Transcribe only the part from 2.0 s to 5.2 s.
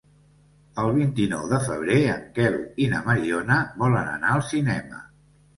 en Quel i na Mariona volen anar al cinema.